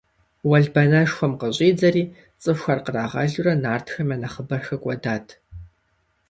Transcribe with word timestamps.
Уэлбанэшхуэм 0.49 1.33
къыщӀидзэри, 1.39 2.03
цӀыхухэр 2.41 2.79
кърагъэлурэ 2.85 3.53
нартхэм 3.63 4.09
я 4.13 4.17
нэхъыбэр 4.21 4.61
хэкӀуэдат. 4.67 5.25